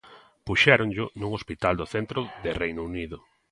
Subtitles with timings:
[0.47, 3.17] Puxéronllo nun hospital do centro de Reino Unido.